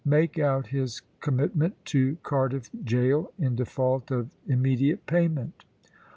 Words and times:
Make 0.03 0.39
out 0.39 0.65
his 0.69 1.03
commitment 1.19 1.75
to 1.93 2.15
Cardiff 2.23 2.71
Gaol, 2.85 3.31
in 3.37 3.55
default 3.55 4.09
of 4.09 4.31
immediate 4.47 5.05
payment." 5.05 5.63